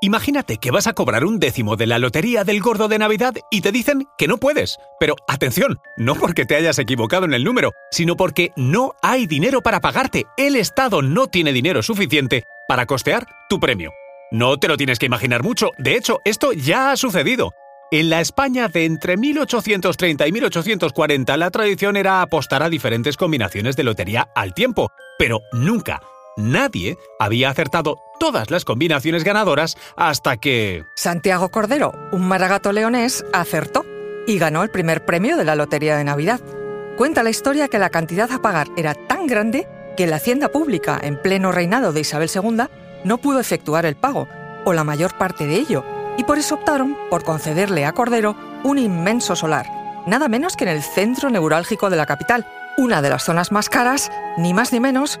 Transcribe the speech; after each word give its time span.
Imagínate 0.00 0.58
que 0.58 0.70
vas 0.70 0.86
a 0.86 0.92
cobrar 0.92 1.24
un 1.24 1.40
décimo 1.40 1.74
de 1.74 1.88
la 1.88 1.98
lotería 1.98 2.44
del 2.44 2.60
gordo 2.60 2.86
de 2.86 3.00
Navidad 3.00 3.34
y 3.50 3.62
te 3.62 3.72
dicen 3.72 4.06
que 4.16 4.28
no 4.28 4.38
puedes. 4.38 4.78
Pero 5.00 5.16
atención, 5.26 5.80
no 5.96 6.14
porque 6.14 6.44
te 6.44 6.54
hayas 6.54 6.78
equivocado 6.78 7.24
en 7.24 7.34
el 7.34 7.42
número, 7.42 7.72
sino 7.90 8.16
porque 8.16 8.52
no 8.54 8.94
hay 9.02 9.26
dinero 9.26 9.60
para 9.60 9.80
pagarte. 9.80 10.26
El 10.36 10.54
Estado 10.54 11.02
no 11.02 11.26
tiene 11.26 11.52
dinero 11.52 11.82
suficiente 11.82 12.44
para 12.68 12.86
costear 12.86 13.26
tu 13.48 13.58
premio. 13.58 13.90
No 14.30 14.56
te 14.58 14.68
lo 14.68 14.76
tienes 14.76 15.00
que 15.00 15.06
imaginar 15.06 15.42
mucho, 15.42 15.70
de 15.78 15.96
hecho, 15.96 16.20
esto 16.24 16.52
ya 16.52 16.92
ha 16.92 16.96
sucedido. 16.96 17.50
En 17.90 18.08
la 18.08 18.20
España 18.20 18.68
de 18.68 18.84
entre 18.84 19.16
1830 19.16 20.28
y 20.28 20.32
1840 20.32 21.36
la 21.38 21.50
tradición 21.50 21.96
era 21.96 22.22
apostar 22.22 22.62
a 22.62 22.68
diferentes 22.68 23.16
combinaciones 23.16 23.74
de 23.74 23.82
lotería 23.82 24.28
al 24.36 24.54
tiempo, 24.54 24.92
pero 25.18 25.40
nunca, 25.52 26.02
nadie 26.38 26.96
había 27.18 27.50
acertado 27.50 27.98
todas 28.18 28.50
las 28.50 28.64
combinaciones 28.64 29.24
ganadoras 29.24 29.76
hasta 29.96 30.38
que... 30.38 30.84
Santiago 30.96 31.50
Cordero, 31.50 31.92
un 32.12 32.26
maragato 32.26 32.72
leonés, 32.72 33.24
acertó 33.32 33.84
y 34.26 34.38
ganó 34.38 34.62
el 34.62 34.70
primer 34.70 35.04
premio 35.04 35.36
de 35.36 35.44
la 35.44 35.56
Lotería 35.56 35.96
de 35.96 36.04
Navidad. 36.04 36.40
Cuenta 36.96 37.22
la 37.22 37.30
historia 37.30 37.68
que 37.68 37.78
la 37.78 37.90
cantidad 37.90 38.30
a 38.32 38.40
pagar 38.40 38.68
era 38.76 38.94
tan 38.94 39.26
grande 39.26 39.68
que 39.96 40.06
la 40.06 40.16
hacienda 40.16 40.48
pública, 40.48 40.98
en 41.02 41.20
pleno 41.20 41.52
reinado 41.52 41.92
de 41.92 42.00
Isabel 42.00 42.30
II, 42.32 42.64
no 43.04 43.18
pudo 43.18 43.40
efectuar 43.40 43.84
el 43.84 43.96
pago, 43.96 44.28
o 44.64 44.72
la 44.72 44.84
mayor 44.84 45.16
parte 45.16 45.46
de 45.46 45.56
ello, 45.56 45.84
y 46.16 46.24
por 46.24 46.38
eso 46.38 46.56
optaron 46.56 46.96
por 47.10 47.24
concederle 47.24 47.84
a 47.84 47.92
Cordero 47.92 48.36
un 48.64 48.78
inmenso 48.78 49.34
solar, 49.36 49.66
nada 50.06 50.28
menos 50.28 50.56
que 50.56 50.64
en 50.64 50.70
el 50.70 50.82
centro 50.82 51.30
neurálgico 51.30 51.90
de 51.90 51.96
la 51.96 52.06
capital, 52.06 52.46
una 52.76 53.02
de 53.02 53.10
las 53.10 53.24
zonas 53.24 53.50
más 53.50 53.68
caras, 53.68 54.10
ni 54.36 54.54
más 54.54 54.72
ni 54.72 54.80
menos, 54.80 55.20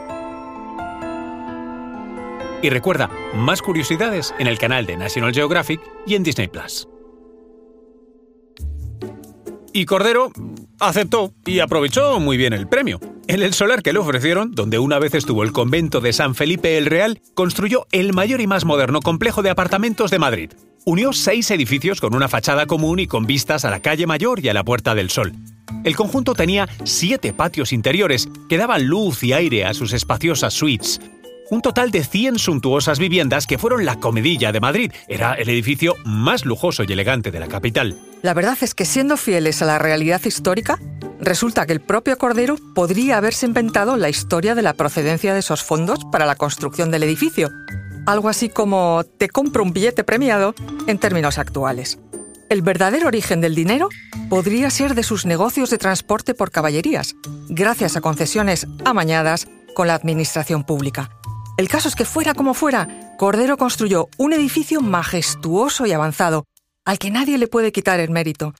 Y 2.61 2.69
recuerda, 2.69 3.09
más 3.33 3.61
curiosidades 3.61 4.33
en 4.37 4.47
el 4.47 4.59
canal 4.59 4.85
de 4.85 4.97
National 4.97 5.33
Geographic 5.33 5.81
y 6.05 6.15
en 6.15 6.23
Disney 6.23 6.47
Plus. 6.47 6.87
Y 9.73 9.85
Cordero 9.85 10.31
aceptó 10.79 11.33
y 11.45 11.59
aprovechó 11.59 12.19
muy 12.19 12.37
bien 12.37 12.53
el 12.53 12.67
premio. 12.67 12.99
En 13.27 13.41
el 13.41 13.53
solar 13.53 13.81
que 13.81 13.93
le 13.93 13.99
ofrecieron, 13.99 14.51
donde 14.51 14.79
una 14.79 14.99
vez 14.99 15.13
estuvo 15.15 15.43
el 15.43 15.53
convento 15.53 16.01
de 16.01 16.11
San 16.11 16.35
Felipe 16.35 16.77
el 16.77 16.87
Real, 16.87 17.21
construyó 17.33 17.87
el 17.91 18.13
mayor 18.13 18.41
y 18.41 18.47
más 18.47 18.65
moderno 18.65 18.99
complejo 18.99 19.41
de 19.41 19.49
apartamentos 19.49 20.11
de 20.11 20.19
Madrid. 20.19 20.51
Unió 20.85 21.13
seis 21.13 21.49
edificios 21.51 22.01
con 22.01 22.13
una 22.15 22.27
fachada 22.27 22.65
común 22.65 22.99
y 22.99 23.07
con 23.07 23.25
vistas 23.25 23.63
a 23.63 23.69
la 23.69 23.81
calle 23.81 24.07
Mayor 24.07 24.43
y 24.43 24.49
a 24.49 24.53
la 24.53 24.63
Puerta 24.63 24.93
del 24.93 25.09
Sol. 25.09 25.33
El 25.83 25.95
conjunto 25.95 26.33
tenía 26.33 26.67
siete 26.83 27.33
patios 27.33 27.71
interiores 27.71 28.27
que 28.49 28.57
daban 28.57 28.85
luz 28.87 29.23
y 29.23 29.33
aire 29.33 29.65
a 29.65 29.73
sus 29.73 29.93
espaciosas 29.93 30.53
suites, 30.53 30.99
un 31.51 31.61
total 31.61 31.91
de 31.91 32.03
100 32.03 32.39
suntuosas 32.39 32.97
viviendas 32.97 33.45
que 33.45 33.57
fueron 33.57 33.85
la 33.85 33.97
comedilla 33.99 34.51
de 34.51 34.61
Madrid. 34.61 34.91
Era 35.07 35.33
el 35.33 35.49
edificio 35.49 35.95
más 36.05 36.45
lujoso 36.45 36.83
y 36.87 36.91
elegante 36.91 37.29
de 37.29 37.39
la 37.39 37.47
capital. 37.47 37.99
La 38.21 38.33
verdad 38.33 38.57
es 38.61 38.73
que 38.73 38.85
siendo 38.85 39.17
fieles 39.17 39.61
a 39.61 39.65
la 39.65 39.77
realidad 39.77 40.21
histórica, 40.23 40.79
resulta 41.19 41.65
que 41.65 41.73
el 41.73 41.81
propio 41.81 42.17
Cordero 42.17 42.55
podría 42.73 43.17
haberse 43.17 43.45
inventado 43.45 43.97
la 43.97 44.09
historia 44.09 44.55
de 44.55 44.61
la 44.61 44.73
procedencia 44.73 45.33
de 45.33 45.41
esos 45.41 45.61
fondos 45.61 45.99
para 46.09 46.25
la 46.25 46.35
construcción 46.35 46.89
del 46.89 47.03
edificio. 47.03 47.51
Algo 48.05 48.29
así 48.29 48.47
como 48.47 49.03
te 49.03 49.27
compro 49.27 49.63
un 49.63 49.73
billete 49.73 50.05
premiado 50.05 50.55
en 50.87 50.99
términos 50.99 51.37
actuales. 51.37 51.99
El 52.49 52.61
verdadero 52.61 53.07
origen 53.07 53.41
del 53.41 53.55
dinero 53.55 53.89
podría 54.29 54.69
ser 54.69 54.95
de 54.95 55.03
sus 55.03 55.25
negocios 55.25 55.69
de 55.69 55.77
transporte 55.77 56.33
por 56.33 56.49
caballerías, 56.49 57.15
gracias 57.49 57.97
a 57.97 58.01
concesiones 58.01 58.67
amañadas 58.85 59.47
con 59.75 59.87
la 59.87 59.95
administración 59.95 60.63
pública. 60.63 61.09
El 61.57 61.67
caso 61.67 61.89
es 61.89 61.95
que 61.95 62.05
fuera 62.05 62.33
como 62.33 62.53
fuera, 62.53 62.87
Cordero 63.17 63.57
construyó 63.57 64.09
un 64.17 64.33
edificio 64.33 64.81
majestuoso 64.81 65.85
y 65.85 65.91
avanzado, 65.91 66.45
al 66.85 66.97
que 66.97 67.11
nadie 67.11 67.37
le 67.37 67.47
puede 67.47 67.71
quitar 67.71 67.99
el 67.99 68.09
mérito. 68.09 68.53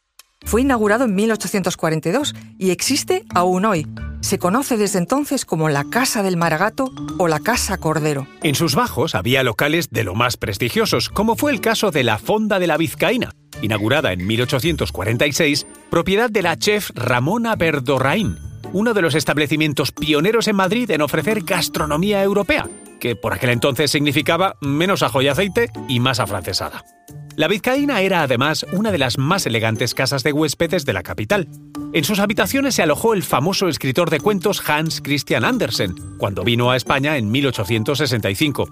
Fue 0.44 0.62
inaugurado 0.62 1.06
en 1.06 1.16
1842 1.16 2.34
y 2.58 2.72
existe 2.72 3.24
aún 3.34 3.66
hoy. 3.66 3.88
Se 4.22 4.40
conoce 4.40 4.78
desde 4.78 5.00
entonces 5.00 5.46
como 5.46 5.70
la 5.70 5.84
Casa 5.86 6.24
del 6.24 6.38
Maragato 6.38 6.92
o 7.18 7.28
la 7.28 7.40
Casa 7.40 7.78
Cordero. 7.78 8.28
En 8.44 8.56
sus 8.56 8.76
bajos 8.76 9.16
había 9.16 9.44
locales 9.44 9.90
de 9.90 10.04
lo 10.04 10.14
más 10.14 10.38
prestigiosos, 10.38 11.10
como 11.10 11.36
fue 11.36 11.52
el 11.52 11.62
caso 11.62 11.92
de 11.92 12.04
la 12.04 12.18
Fonda 12.18 12.60
de 12.60 12.68
la 12.68 12.78
Vizcaína, 12.78 13.34
inaugurada 13.62 14.14
en 14.14 14.26
1846, 14.26 15.66
propiedad 15.90 16.30
de 16.30 16.42
la 16.42 16.58
chef 16.58 16.92
Ramona 16.94 17.56
Verdorraín, 17.56 18.38
uno 18.74 18.94
de 18.94 19.02
los 19.02 19.16
establecimientos 19.16 19.92
pioneros 19.92 20.48
en 20.48 20.56
Madrid 20.56 20.90
en 20.92 21.02
ofrecer 21.02 21.44
gastronomía 21.44 22.24
europea, 22.24 22.70
que 23.02 23.18
por 23.18 23.34
aquel 23.34 23.50
entonces 23.50 23.92
significaba 23.92 24.56
menos 24.62 25.04
ajo 25.04 25.22
y 25.22 25.28
aceite 25.28 25.70
y 25.90 26.00
más 26.00 26.22
afrancesada. 26.22 26.86
La 27.36 27.48
Vizcaína 27.48 28.02
era 28.02 28.24
además 28.24 28.66
una 28.74 28.92
de 28.92 28.98
las 28.98 29.18
más 29.18 29.46
elegantes 29.46 29.94
casas 29.94 30.24
de 30.24 30.32
huéspedes 30.32 30.86
de 30.86 30.94
la 30.94 31.02
capital. 31.02 31.48
En 31.94 32.04
sus 32.04 32.20
habitaciones 32.20 32.76
se 32.76 32.84
alojó 32.84 33.14
el 33.14 33.24
famoso 33.24 33.68
escritor 33.68 34.10
de 34.10 34.20
cuentos 34.20 34.62
Hans 34.70 35.02
Christian 35.02 35.44
Andersen, 35.44 35.96
cuando 36.18 36.44
vino 36.44 36.72
a 36.72 36.78
España 36.78 37.18
en 37.18 37.32
1865. 37.32 38.68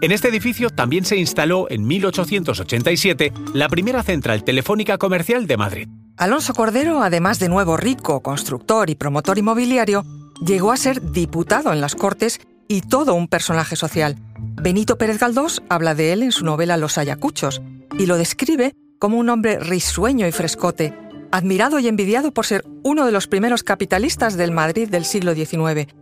En 0.00 0.12
este 0.12 0.28
edificio 0.28 0.70
también 0.70 1.04
se 1.04 1.16
instaló 1.16 1.66
en 1.70 1.86
1887 1.86 3.32
la 3.52 3.68
primera 3.68 4.02
central 4.02 4.44
telefónica 4.44 4.96
comercial 4.96 5.46
de 5.46 5.56
Madrid. 5.56 5.88
Alonso 6.16 6.54
Cordero, 6.54 7.02
además 7.02 7.40
de 7.40 7.48
nuevo 7.48 7.76
rico, 7.76 8.22
constructor 8.22 8.88
y 8.90 8.94
promotor 8.94 9.38
inmobiliario, 9.38 10.04
llegó 10.44 10.72
a 10.72 10.76
ser 10.76 11.12
diputado 11.12 11.72
en 11.72 11.80
las 11.80 11.96
Cortes 11.96 12.40
y 12.68 12.82
todo 12.82 13.14
un 13.14 13.28
personaje 13.28 13.76
social. 13.76 14.16
Benito 14.38 14.98
Pérez 14.98 15.18
Galdós 15.18 15.62
habla 15.68 15.94
de 15.94 16.12
él 16.12 16.22
en 16.22 16.32
su 16.32 16.44
novela 16.44 16.76
Los 16.76 16.98
Ayacuchos 16.98 17.62
y 17.98 18.06
lo 18.06 18.16
describe 18.16 18.74
como 18.98 19.18
un 19.18 19.28
hombre 19.28 19.58
risueño 19.58 20.26
y 20.26 20.32
frescote, 20.32 20.94
admirado 21.30 21.78
y 21.78 21.88
envidiado 21.88 22.32
por 22.32 22.46
ser 22.46 22.64
uno 22.82 23.06
de 23.06 23.12
los 23.12 23.26
primeros 23.26 23.62
capitalistas 23.62 24.36
del 24.36 24.52
Madrid 24.52 24.88
del 24.88 25.04
siglo 25.04 25.34
XIX. 25.34 25.92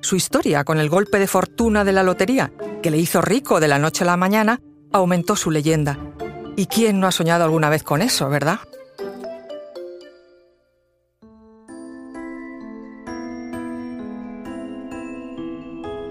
Su 0.00 0.16
historia 0.16 0.64
con 0.64 0.78
el 0.78 0.88
golpe 0.88 1.18
de 1.18 1.26
fortuna 1.26 1.84
de 1.84 1.92
la 1.92 2.02
lotería, 2.02 2.52
que 2.82 2.90
le 2.90 2.98
hizo 2.98 3.20
rico 3.20 3.60
de 3.60 3.68
la 3.68 3.78
noche 3.78 4.04
a 4.04 4.06
la 4.06 4.16
mañana, 4.16 4.60
aumentó 4.92 5.36
su 5.36 5.50
leyenda. 5.50 5.98
¿Y 6.56 6.66
quién 6.66 7.00
no 7.00 7.06
ha 7.06 7.12
soñado 7.12 7.44
alguna 7.44 7.70
vez 7.70 7.82
con 7.82 8.02
eso, 8.02 8.28
verdad? 8.28 8.60